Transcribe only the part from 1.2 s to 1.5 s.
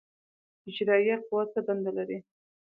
قوه